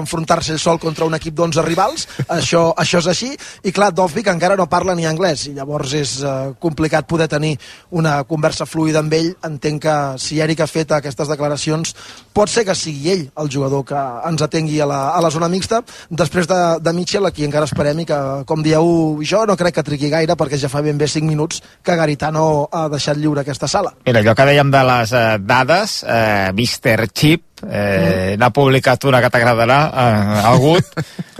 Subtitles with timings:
[0.00, 3.30] enfrontar-se sol contra un equip d'11 rivals, això, això és així,
[3.64, 7.54] i clar, Dovvik encara no parla ni anglès, i llavors és uh, complicat poder tenir
[7.90, 9.32] una conversa fluida amb ell.
[9.46, 11.94] Entenc que si Eric ha fet aquestes declaracions,
[12.34, 13.98] pot ser que sigui ell el jugador que
[14.28, 18.04] ens atengui a la, a la zona mixta, després de, de Mitchell, aquí encara esperem
[18.04, 18.18] i que,
[18.48, 21.62] com dieu, jo no crec que trigui gaire, perquè ja fa ben bé 5 minuts
[21.84, 23.94] que Garitano ha deixat lliure aquesta sala.
[24.06, 27.10] Mira, allò que dèiem de les eh, dades, eh, Mr.
[27.12, 28.40] Chip eh, mm.
[28.40, 30.86] n'ha publicat una que t'agradarà, eh, algut.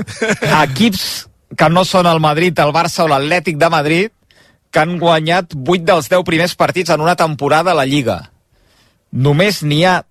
[0.65, 1.05] Equips
[1.57, 4.11] que no són el Madrid, el Barça o l'Atlètic de Madrid,
[4.71, 8.19] que han guanyat 8 dels 10 primers partits en una temporada a la Lliga.
[9.13, 10.03] Només n'hi ha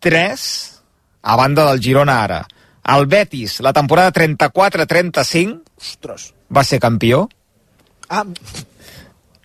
[0.00, 0.72] 3
[1.22, 2.46] a banda del Girona ara.
[2.82, 5.60] El Betis, la temporada 34-35,
[6.50, 7.28] va ser campió.
[8.08, 8.24] Ah.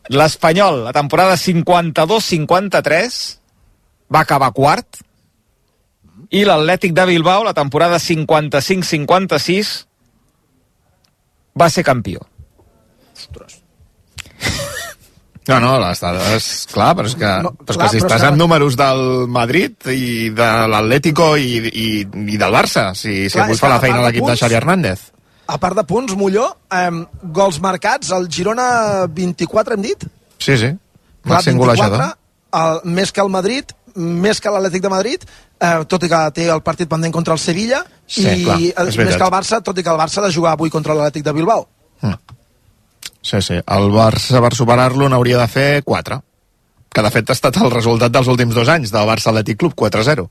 [0.09, 3.38] L'Espanyol, la temporada 52-53,
[4.14, 4.88] va acabar quart
[6.30, 9.76] i l'Atlètic de Bilbao, la temporada 55-56,
[11.58, 12.26] va ser campió.
[13.16, 13.61] Ostres.
[15.48, 18.25] No, no, les dades, clar, però és que, no, però és clar, que si estàs
[18.28, 18.39] en que...
[18.42, 23.72] números del Madrid i de l'Atlético i, i, i del Barça, si, si avui fa
[23.72, 25.05] la feina l'equip de Xavi Hernández.
[25.48, 26.92] A part de punts, Molló, eh,
[27.31, 30.03] gols marcats, el Girona 24 hem dit?
[30.44, 30.73] Sí, sí,
[31.31, 32.09] màxim golejador.
[32.58, 35.26] El, més que el Madrid, més que l'Atlètic de Madrid,
[35.59, 39.16] eh, tot i que té el partit pendent contra el Sevilla, sí, i clar, més
[39.16, 41.34] que el Barça, tot i que el Barça ha de jugar avui contra l'Atlètic de
[41.34, 41.67] Bilbao.
[42.02, 42.38] Mm.
[43.22, 43.58] Sí, sí.
[43.59, 46.22] El Barça, per superar-lo, n'hauria de fer 4,
[46.94, 49.76] que de fet ha estat el resultat dels últims dos anys del Barça Atlètic Club,
[49.76, 50.30] 4-0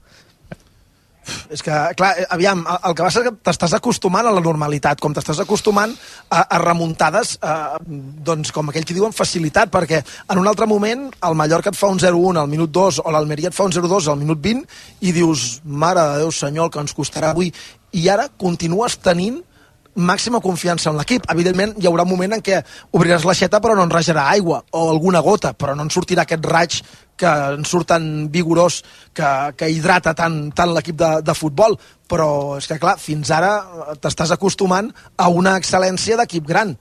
[1.53, 5.01] és que, clar, eh, aviam, el, que passa és que t'estàs acostumant a la normalitat,
[5.03, 5.95] com t'estàs acostumant
[6.29, 7.57] a, a remuntades, eh,
[8.27, 11.91] doncs, com aquell que diuen facilitat, perquè en un altre moment el Mallorca et fa
[11.93, 14.65] un 0-1 al minut 2 o l'Almeria et fa un 0-2 al minut 20
[15.07, 17.53] i dius, mare de Déu senyor, el que ens costarà avui,
[17.97, 19.43] i ara continues tenint
[19.97, 21.25] màxima confiança en l'equip.
[21.33, 22.61] Evidentment, hi haurà un moment en què
[22.93, 26.45] obriràs l'aixeta però no en rajarà aigua, o alguna gota, però no en sortirà aquest
[26.45, 26.83] raig
[27.17, 28.83] que en surt tan vigorós
[29.17, 31.79] que, que hidrata tant, tant l'equip de, de futbol.
[32.07, 33.55] Però és que, clar, fins ara
[34.03, 36.77] t'estàs acostumant a una excel·lència d'equip gran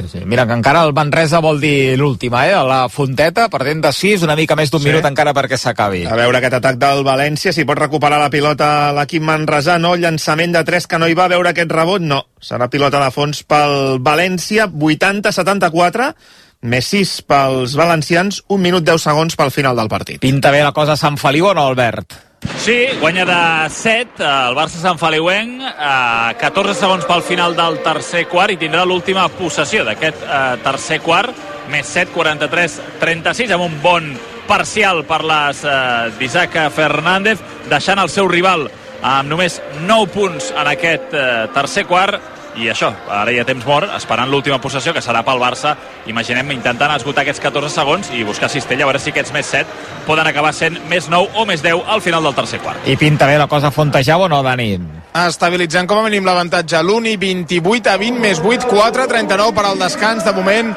[0.00, 0.24] Sí, sí.
[0.24, 2.54] Mira, que encara el Manresa vol dir l'última, eh?
[2.54, 4.88] A la Fonteta, perdent de 6, una mica més d'un sí.
[4.88, 6.04] minut encara perquè s'acabi.
[6.08, 9.96] A veure aquest atac del València, si pot recuperar la pilota l'equip manresà, no?
[10.00, 12.22] Llançament de 3 que no hi va, veure aquest rebot, no.
[12.40, 16.12] Serà pilota de fons pel València, 80-74,
[16.60, 20.20] més 6 pels valencians, 1 minut 10 segons pel final del partit.
[20.20, 22.18] Pinta bé la cosa a Sant Feliu o no, Albert?
[22.60, 28.26] Sí, guanya de 7 el Barça Sant Feliuenc, eh, 14 segons pel final del tercer
[28.28, 31.36] quart i tindrà l'última possessió d'aquest eh, tercer quart,
[31.72, 34.12] més 7, 43, 36, amb un bon
[34.48, 38.68] parcial per les eh, d'Isaac Fernández, deixant el seu rival
[39.00, 43.64] amb només 9 punts en aquest eh, tercer quart i això, ara hi ha temps
[43.66, 45.74] mort esperant l'última possessió que serà pel Barça
[46.10, 50.06] imaginem intentant esgotar aquests 14 segons i buscar cistella, a veure si aquests més 7
[50.06, 52.84] poden acabar sent més 9 o més 10 al final del tercer quart.
[52.86, 54.99] I pinta bé la cosa Fontejau o no, Dani?
[55.10, 59.80] Estabilitzant com a mínim l'avantatge l'Uni 28 a 20 més 8, 4, 39 per al
[59.80, 60.22] descans.
[60.22, 60.70] De moment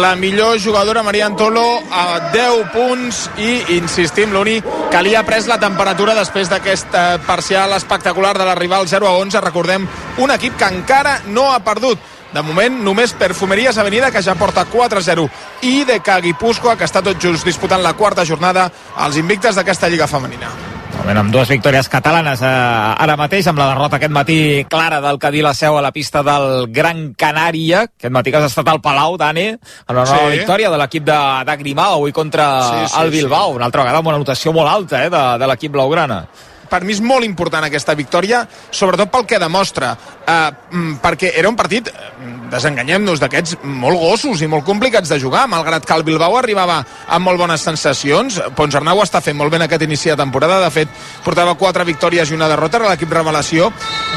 [0.00, 4.56] la millor jugadora Maria Antolo a 10 punts i insistim l'Uni
[4.90, 9.06] que li ha pres la temperatura després d'aquest eh, parcial espectacular de la rival 0
[9.06, 9.84] a 11 recordem
[10.24, 12.00] un equip que encara no ha perdut.
[12.32, 15.28] De moment, només Perfumeries Avenida, que ja porta 4-0,
[15.68, 20.08] i de Guipúscoa, que està tot just disputant la quarta jornada als invictes d'aquesta Lliga
[20.10, 20.75] Femenina.
[21.06, 25.20] Moment, amb dues victòries catalanes eh, ara mateix, amb la derrota aquest matí clara del
[25.22, 27.84] Cadí la seu a la pista del Gran Canària.
[27.86, 30.40] Aquest matí que has estat al Palau, Dani, amb la nova sí.
[30.40, 33.52] victòria de l'equip de, de Grimau avui contra sí, sí, el Bilbao.
[33.52, 33.60] Sí.
[33.60, 36.24] Una altra vegada amb una notació molt alta eh, de, de l'equip blaugrana
[36.66, 38.42] per mi és molt important aquesta victòria,
[38.74, 39.92] sobretot pel que demostra,
[40.26, 45.18] eh, mm, perquè era un partit, mm, desenganyem-nos, d'aquests molt gossos i molt complicats de
[45.20, 48.40] jugar, malgrat que el Bilbao arribava amb molt bones sensacions.
[48.56, 50.92] Ponsarnau està fent molt bé en aquest inici de temporada, de fet,
[51.24, 53.70] portava quatre victòries i una derrota, era l'equip revelació.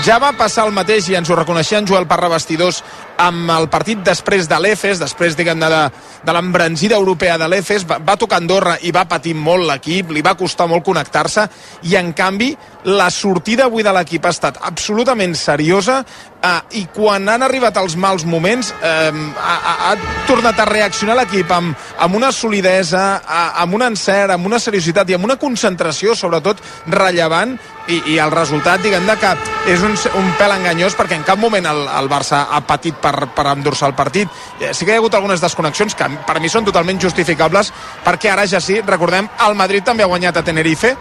[0.05, 2.83] Ja va passar el mateix, i ens ho reconeixia en Joel Parra Vestidors,
[3.19, 5.81] amb el partit després de l'EFES, després, diguem de,
[6.25, 10.23] de l'embranzida europea de l'EFES, va, va tocar Andorra i va patir molt l'equip, li
[10.25, 11.47] va costar molt connectar-se,
[11.91, 12.53] i en canvi
[12.87, 17.97] la sortida avui de l'equip ha estat absolutament seriosa eh, i quan han arribat els
[17.99, 19.57] mals moments eh, ha,
[19.89, 19.95] ha,
[20.29, 23.21] tornat a reaccionar l'equip amb, amb una solidesa,
[23.59, 27.57] amb un encert, amb una seriositat i amb una concentració, sobretot, rellevant
[27.89, 29.33] i, i el resultat, diguem de que
[29.73, 33.08] és un, un pèl enganyós perquè en cap moment el, el Barça ha patit per,
[33.35, 34.29] per endur-se el partit.
[34.59, 37.73] Eh, sí que hi ha hagut algunes desconnexions que per mi són totalment justificables
[38.05, 40.95] perquè ara ja sí, recordem, el Madrid també ha guanyat a Tenerife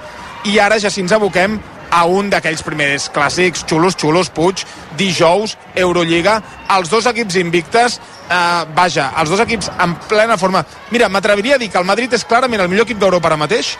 [0.44, 1.58] i ara ja si ens aboquem
[1.90, 4.64] a un d'aquells primers clàssics xulos, xulos, Puig,
[4.98, 6.38] dijous, Eurolliga,
[6.76, 10.64] els dos equips invictes, eh, vaja, els dos equips en plena forma.
[10.90, 13.76] Mira, m'atreviria a dir que el Madrid és clarament el millor equip d'Europa ara mateix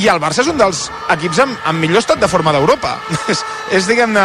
[0.00, 2.96] i el Barça és un dels equips amb, amb millor estat de forma d'Europa.
[3.32, 4.24] és, és diguem-ne,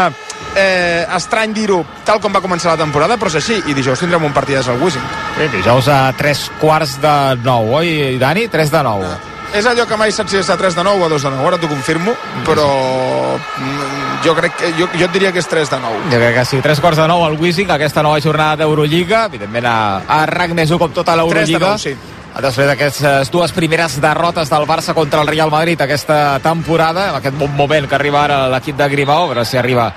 [0.55, 3.61] eh, estrany dir-ho tal com va començar la temporada, però és així.
[3.67, 5.07] I dijous tindrem un partit al Wizzing.
[5.37, 8.47] Sí, dijous a tres quarts de nou, oi, Dani?
[8.51, 9.03] Tres de nou.
[9.07, 9.17] Ah
[9.53, 11.29] és allò que mai saps si és a 3 de 9 o a 2 de
[11.31, 12.13] 9, ara t'ho confirmo,
[12.45, 12.67] però
[13.37, 16.03] mm, jo crec que jo, jo et diria que és 3 de 9.
[16.11, 19.69] Jo crec que sí, 3 quarts de 9 al Wizzing, aquesta nova jornada d'Eurolliga, evidentment
[19.71, 21.77] a, a RAC més 1 com tota l'Eurolliga.
[21.77, 25.81] 3 de 9, sí després d'aquestes dues primeres derrotes del Barça contra el Real Madrid
[25.81, 29.57] aquesta temporada, en aquest bon moment que arriba ara l'equip de Grimao, a veure si
[29.57, 29.87] arriba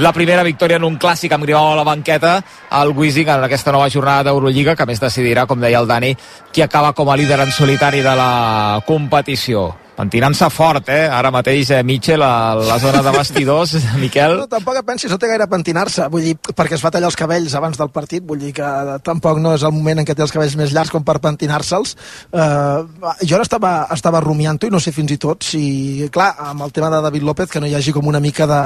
[0.00, 2.38] la primera victòria en un clàssic amb Grimao a la banqueta
[2.70, 6.14] al Wizzing en aquesta nova jornada d'Eurolliga, que més decidirà, com deia el Dani,
[6.52, 9.68] qui acaba com a líder en solitari de la competició
[10.00, 11.04] pentinant-se fort, eh?
[11.12, 14.38] Ara mateix eh, Mitchell a la zona de vestidors, Miquel.
[14.40, 17.18] No, tampoc et pensis, no té gaire pentinar-se, vull dir, perquè es va tallar els
[17.18, 18.70] cabells abans del partit, vull dir que
[19.06, 21.96] tampoc no és el moment en què té els cabells més llargs com per pentinar-se'ls.
[22.32, 26.64] Uh, jo ara estava, estava rumiant-ho i no sé fins i tot si, clar, amb
[26.66, 28.62] el tema de David López, que no hi hagi com una mica de,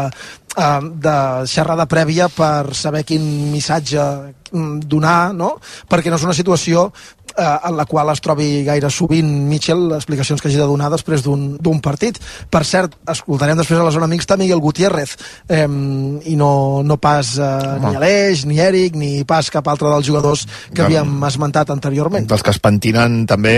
[0.54, 0.78] uh,
[1.08, 1.16] de
[1.50, 4.06] xerrada prèvia per saber quin missatge
[4.52, 5.56] mm, donar, no?
[5.90, 6.88] perquè no és una situació
[7.36, 10.90] eh, en la qual es trobi gaire sovint Mitchell, les explicacions que hagi de donar
[10.92, 12.20] després d'un partit.
[12.50, 15.16] Per cert, escoltarem després a la zona mixta Miguel Gutiérrez
[15.48, 16.52] eh, i no,
[16.86, 17.50] no pas eh,
[17.84, 22.28] ni Aleix, ni Eric, ni pas cap altre dels jugadors que de, havíem esmentat anteriorment.
[22.30, 23.54] Dels que es pentinen també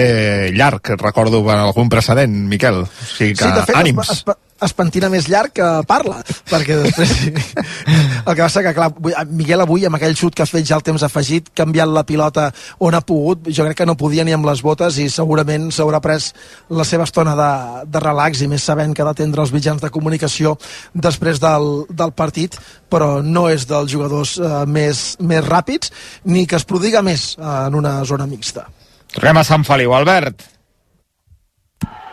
[0.56, 2.84] llarg, recordo algun precedent, Miquel.
[2.86, 4.10] O sigui que, sí, de fet, ànims.
[4.10, 7.12] Es, es, es pentina més llarg que parla, perquè després...
[8.26, 8.90] el que passa que, clar,
[9.28, 12.48] Miguel avui, amb aquell xut que ha fet ja el temps afegit, canviant la pilota
[12.84, 16.00] on ha pogut, jo crec que no podia ni amb les botes i segurament s'haurà
[16.04, 16.30] pres
[16.72, 17.50] la seva estona de,
[17.92, 20.56] de relax i més sabent que ha d'atendre els mitjans de comunicació
[20.94, 22.56] després del, del partit,
[22.88, 25.92] però no és dels jugadors eh, més, més ràpids
[26.24, 28.66] ni que es prodiga més eh, en una zona mixta.
[29.12, 30.55] Tornem a Sant Feliu, Albert.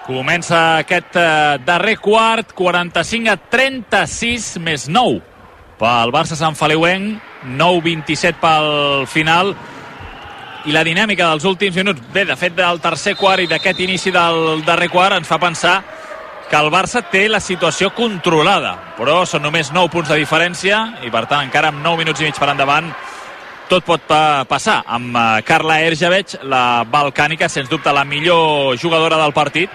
[0.03, 5.21] Comença aquest eh, darrer quart, 45 a 36 més 9
[5.79, 7.21] pel Barça Sant Feliuenc,
[7.55, 8.67] 9-27 pel
[9.07, 9.53] final.
[10.67, 14.11] I la dinàmica dels últims minuts, bé, de fet del tercer quart i d'aquest inici
[14.11, 15.77] del darrer quart ens fa pensar
[16.49, 21.15] que el Barça té la situació controlada, però són només 9 punts de diferència i
[21.15, 22.91] per tant encara amb 9 minuts i mig per endavant
[23.71, 24.81] tot pot pa passar.
[24.83, 29.71] Amb eh, Carla Erjaveig, la balcànica, sens dubte la millor jugadora del partit,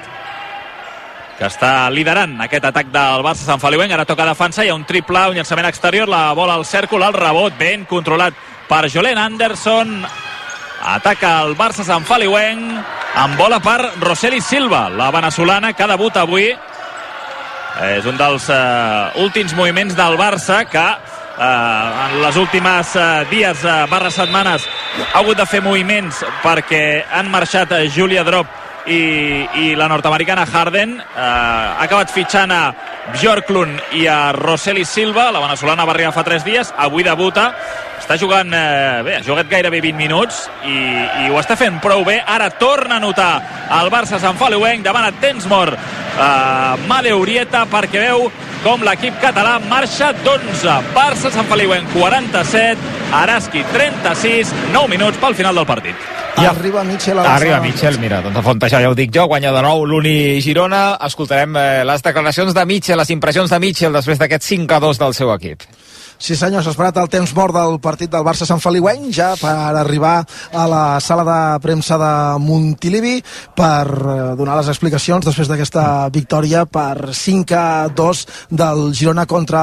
[1.39, 3.93] que està liderant aquest atac del Barça Sant Feliuenc.
[3.95, 7.15] Ara toca defensa, hi ha un triple, un llançament exterior, la bola al cèrcol, el
[7.15, 8.35] rebot ben controlat
[8.69, 10.03] per Jolene Anderson.
[10.99, 16.51] Ataca el Barça Sant Feliuenc amb bola per Roseli Silva, la veneçolana que debuta avui.
[17.87, 23.63] És un dels uh, últims moviments del Barça que uh, en les últimes uh, dies,
[23.63, 24.67] uh, barra setmanes,
[25.13, 29.01] ha hagut de fer moviments perquè han marxat Julia Drop i,
[29.65, 32.63] i la nord-americana Harden eh, ha acabat fitxant a
[33.13, 37.53] Bjorklund i a Roseli Silva la veneçolana va arribar fa 3 dies avui debuta
[37.99, 40.77] està jugant eh, bé, ha jugat gairebé 20 minuts i,
[41.25, 42.21] i ho està fent prou bé.
[42.25, 43.33] Ara torna a notar
[43.81, 48.29] el Barça Sant Feliuenc davant a temps mort eh, Made Urieta perquè veu
[48.63, 55.61] com l'equip català marxa d'11 Barça Sant Feliuenc 47 Araski 36 9 minuts pel final
[55.61, 58.97] del partit i arriba Mitchell a la Arriba Mitchell, mira, doncs a Fontejar ja ho
[58.99, 60.83] dic jo, guanya de nou l'Uni Girona.
[61.09, 65.03] Escoltarem eh, les declaracions de Mitchell, les impressions de Mitchell després d'aquest 5 a 2
[65.03, 65.67] del seu equip.
[66.19, 69.53] Sí senyor, s'ha esperat el temps mort del partit del Barça Sant Feliueny ja per
[69.79, 70.17] arribar
[70.51, 72.11] a la sala de premsa de
[72.43, 73.23] Montilivi
[73.57, 79.63] per eh, donar les explicacions després d'aquesta victòria per 5 a 2 del Girona contra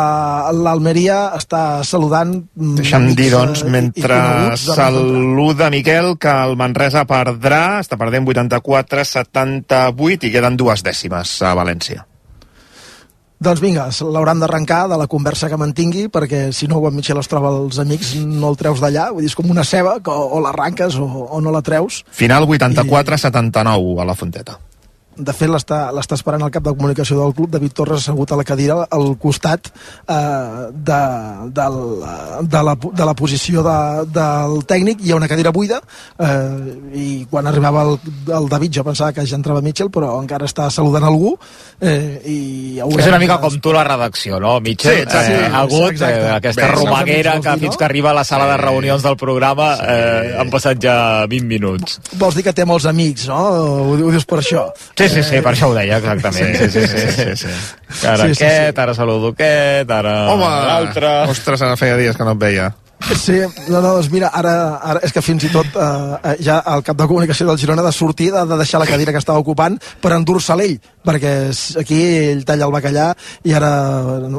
[0.56, 1.36] l'Almeria.
[1.36, 2.32] Està saludant...
[2.56, 4.16] Mm, Deixa'm dir, doncs, mentre
[4.56, 12.15] saluda Miquel, que el Manresa perdrà, està perdent 84-78 i queden dues dècimes a València.
[13.44, 17.28] Doncs vinga, l'hauran d'arrencar de la conversa que mantingui, perquè si no, quan Michel es
[17.32, 20.30] troba els amics, no el treus d'allà, vull dir, és com una ceba, que o,
[20.38, 22.04] o l'arranques o, o no la treus.
[22.16, 24.00] Final 84-79 I...
[24.02, 24.60] a la Fonteta
[25.18, 28.46] de fet l'està esperant el cap de comunicació del club, David Torres assegut a la
[28.48, 30.16] cadira al costat eh,
[30.72, 31.02] de,
[31.56, 31.68] de,
[32.42, 33.78] de, la, de la posició de,
[34.16, 35.04] del tècnic.
[35.06, 35.80] Hi ha una cadira buida
[36.20, 37.98] eh, i quan arribava el,
[38.36, 41.36] el David jo pensava que ja entrava Mitchell però encara està saludant algú
[41.80, 42.40] eh, i
[42.84, 43.04] haurem...
[43.04, 45.00] és una mica com tu la redacció no Mitchell?
[45.00, 46.22] Sí, exacte, eh, hagut exacte.
[46.22, 49.72] Eh, aquesta Bé, romaguera que fins que arriba a la sala de reunions del programa
[49.82, 50.98] eh, han passat ja
[51.32, 52.00] 20 minuts.
[52.20, 53.42] Vols dir que té molts amics no?
[53.56, 54.68] ho, ho dius per això?
[54.96, 56.56] Sí, Sí, sí, sí, per això ho deia, exactament.
[56.58, 56.98] Sí, sí, sí.
[56.98, 58.08] sí, sí, sí.
[58.08, 58.82] Ara sí, sí, aquest, sí.
[58.82, 61.14] ara saludo aquest, ara l'altre...
[61.36, 62.72] Ostres, ara feia dies que no et veia.
[63.14, 63.36] Sí,
[63.68, 66.98] no, no, doncs mira, ara, ara és que fins i tot eh, ja el cap
[66.98, 70.16] de comunicació del Girona de sortir de, de deixar la cadira que estava ocupant per
[70.16, 71.34] endur-se l'ell, perquè
[71.84, 72.00] aquí
[72.32, 73.12] ell talla el bacallà
[73.46, 73.72] i ara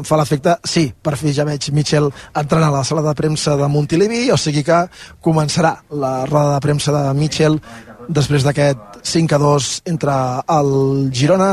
[0.08, 3.68] fa l'efecte, sí, per fi ja veig Michel entrant a la sala de premsa de
[3.70, 4.82] Montilivi, o sigui que
[5.22, 7.60] començarà la roda de premsa de Michel
[8.08, 10.16] després d'aquest 5 a 2 entre
[10.58, 10.72] el
[11.12, 11.52] Girona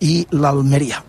[0.00, 1.02] i l'Almeria.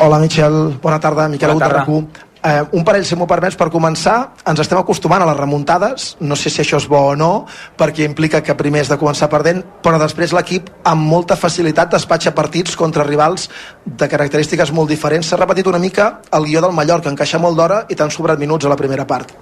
[0.00, 2.26] Hola Michel, bona tarda, Miquel Bona tarda.
[2.48, 4.14] Eh, un parell, si m'ho permets, per començar,
[4.46, 7.32] ens estem acostumant a les remuntades, no sé si això és bo o no,
[7.76, 12.32] perquè implica que primer és de començar perdent, però després l'equip amb molta facilitat despatxa
[12.38, 13.48] partits contra rivals
[13.84, 15.26] de característiques molt diferents.
[15.26, 18.64] S'ha repetit una mica el guió del Mallorca, encaixa molt d'hora i t'han sobrat minuts
[18.64, 19.34] a la primera part.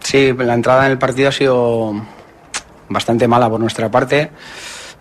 [0.00, 1.92] Sí, la entrada en el partido ha sido
[2.88, 4.30] bastante mala por nuestra parte,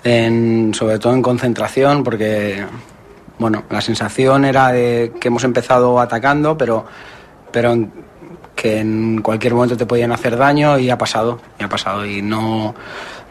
[0.04, 2.66] en, sobre todo en concentración, porque
[3.40, 6.86] bueno, la sensación era de que hemos empezado atacando, pero
[7.52, 7.88] pero
[8.56, 12.06] que en cualquier momento te podían hacer daño y ha pasado, y ha pasado.
[12.06, 12.76] Y no,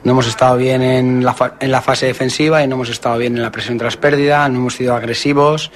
[0.04, 3.36] no hemos estado bien en la, en la fase defensiva y no hemos estado bien
[3.36, 5.70] en la presión tras pérdida, no hemos sido agresivos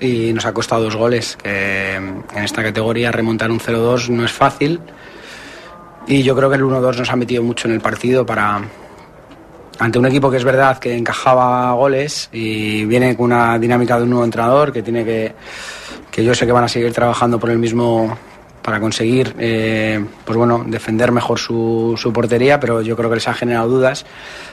[0.00, 1.36] y nos ha costado dos goles.
[1.36, 4.80] Que en esta categoría remontar un 0-2 no es fácil
[6.06, 8.62] y yo creo que el 1-2 nos ha metido mucho en el partido para
[9.78, 14.04] ante un equipo que es verdad que encajaba goles y viene con una dinámica de
[14.04, 15.34] un nuevo entrenador que tiene que
[16.10, 18.16] que yo sé que van a seguir trabajando por el mismo
[18.62, 23.28] para conseguir eh, pues bueno defender mejor su, su, portería pero yo creo que les
[23.28, 24.06] ha generado dudas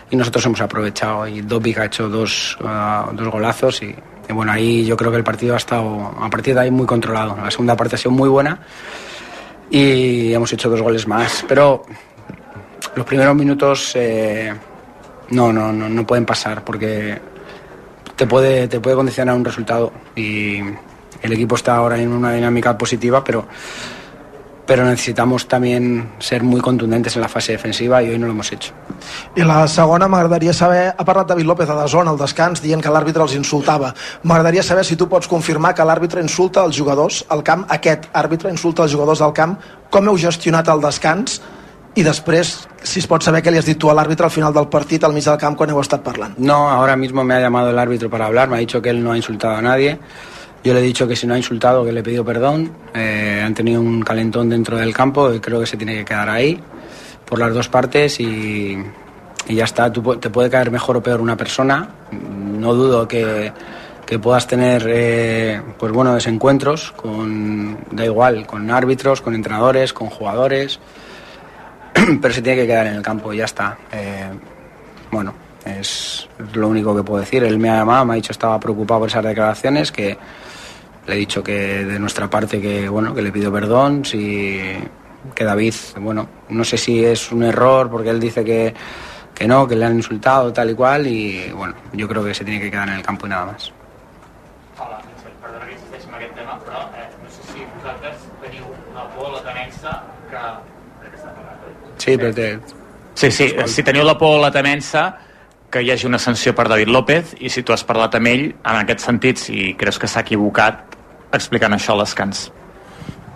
[0.10, 3.96] y nosotros hemos aprovechado y Dobic ha hecho dos, uh, dos golazos y,
[4.27, 6.86] y, bueno ahí yo creo que el partido ha estado a partir de ahí muy
[6.86, 7.38] controlado.
[7.41, 8.60] La segunda parte ha sido muy buena
[9.71, 11.83] y hemos hecho dos goles más pero
[12.95, 14.53] los primeros minutos eh,
[15.29, 17.19] no, no, no, no pueden pasar porque
[18.15, 20.59] te puede, te puede condicionar un resultado y
[21.21, 23.47] el equipo está ahora en una dinámica positiva, pero,
[24.71, 28.53] pero necesitamos también ser muy contundentes en la fase defensiva i hoy no lo hemos
[28.53, 28.71] hecho.
[29.35, 32.79] I la segona, m'agradaria saber, ha parlat David López a la zona, al descans, dient
[32.79, 33.89] que l'àrbitre els insultava.
[34.23, 38.47] M'agradaria saber si tu pots confirmar que l'àrbitre insulta els jugadors al camp, aquest àrbitre
[38.47, 39.57] insulta els jugadors al camp,
[39.91, 41.41] com heu gestionat el descans
[41.99, 44.55] i després, si es pot saber què li has dit tu a l'àrbitre al final
[44.55, 46.39] del partit, al mig del camp, quan heu estat parlant.
[46.39, 49.03] No, ahora mismo me ha llamado el árbitro para hablar, me ha dicho que él
[49.03, 49.99] no ha insultado a nadie,
[50.63, 52.71] Yo le he dicho que si no ha insultado, que le he pedido perdón.
[52.93, 56.29] Eh, han tenido un calentón dentro del campo y creo que se tiene que quedar
[56.29, 56.61] ahí
[57.25, 58.77] por las dos partes y,
[59.47, 59.91] ya está.
[59.91, 61.89] Tú, te puede caer mejor o peor una persona.
[62.11, 63.51] No dudo que,
[64.05, 70.09] que puedas tener eh, pues bueno, desencuentros con, da igual, con árbitros, con entrenadores, con
[70.09, 70.79] jugadores,
[72.21, 73.77] pero se tiene que quedar en el campo y ya está.
[73.91, 74.29] Eh,
[75.09, 75.33] bueno,
[75.65, 77.43] es lo único que puedo decir.
[77.43, 80.17] Él me ha llamado, me ha dicho que estaba preocupado por esas declaraciones, que
[81.08, 84.60] Le he dicho que de nuestra parte que bueno que le pido perdón, si
[85.36, 88.74] que David, bueno, no sé si es un error porque él dice que,
[89.34, 92.43] que no, que le han insultado tal y cual y bueno, yo creo que se
[92.43, 93.72] tiene que quedar en el campo y nada más.
[94.79, 95.01] Hola,
[95.41, 99.27] perdona que insisteixi en aquest tema, però eh, no sé si vosaltres teniu una por
[99.29, 99.91] a la temença
[100.31, 100.46] que...
[102.01, 102.48] Sí, però té...
[103.13, 105.05] Sí, sí, si teniu la por a la temença
[105.71, 108.47] que hi hagi una sanció per David López i si tu has parlat amb ell
[108.51, 110.97] en aquest sentit, si creus que s'ha equivocat
[111.31, 112.49] explicant això al descans.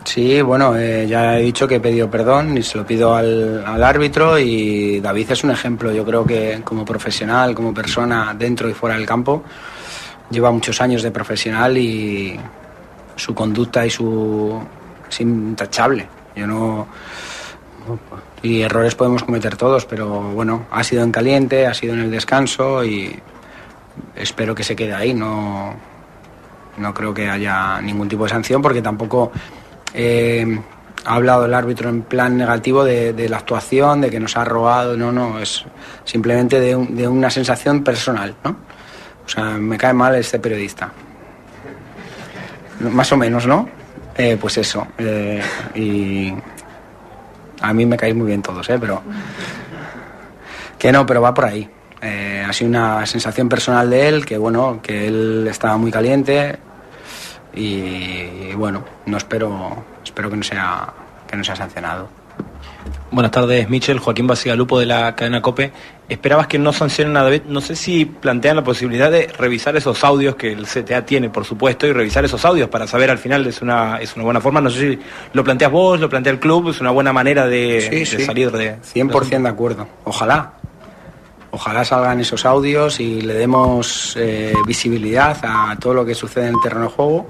[0.06, 3.64] Sí, bueno, eh, ya he dicho que he pedido perdón y se lo pido al,
[3.66, 8.70] al, árbitro y David es un ejemplo, yo creo que como profesional, como persona dentro
[8.70, 9.44] y fuera del campo,
[10.30, 12.40] lleva muchos años de profesional y
[13.16, 14.62] su conducta y su
[15.10, 16.08] es intachable.
[16.36, 16.88] Yo no
[18.42, 22.12] y errores podemos cometer todos, pero bueno, ha sido en caliente, ha sido en el
[22.12, 23.20] descanso y
[24.16, 25.76] espero que se quede ahí, no
[26.78, 29.32] no creo que haya ningún tipo de sanción porque tampoco
[29.94, 30.60] eh,
[31.06, 34.98] ha hablado el árbitro en plan negativo de, la actuación, de que nos ha robado,
[34.98, 35.64] no, no, es
[36.04, 38.58] simplemente de, un, de, una sensación personal, ¿no?
[39.26, 40.92] O sea, me cae mal este periodista.
[42.80, 43.68] Más o menos, ¿no?
[44.18, 44.88] Eh, pues eso.
[44.98, 45.42] Eh,
[45.74, 46.34] y
[47.62, 48.78] a mí me caéis muy bien todos, ¿eh?
[48.80, 49.02] Pero
[50.78, 51.70] que no, pero va por ahí.
[52.02, 56.58] Eh, ha sido una sensación personal de él, que bueno, que él estaba muy caliente
[57.54, 60.94] y, bueno, no espero, espero que no sea,
[61.28, 62.10] que no sea sancionado.
[63.12, 64.00] Buenas tardes, Michel.
[64.00, 65.72] Joaquín Basigalupo de la cadena COPE.
[66.10, 67.44] Esperabas que no sancionen a David.
[67.48, 71.46] No sé si plantean la posibilidad de revisar esos audios que el CTA tiene, por
[71.46, 74.60] supuesto, y revisar esos audios para saber al final es una, es una buena forma.
[74.60, 75.00] No sé si
[75.34, 78.26] lo planteas vos, lo plantea el club, es una buena manera de, sí, de sí.
[78.26, 78.78] salir de.
[78.82, 79.88] 100% de acuerdo.
[80.04, 80.54] Ojalá.
[81.52, 86.56] ojalá salgan esos audios y le demos eh, visibilidad a todo lo que sucede en
[86.56, 87.30] el terreno de juego